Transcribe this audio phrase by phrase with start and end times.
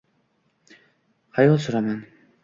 [1.35, 1.99] Xayol suraman.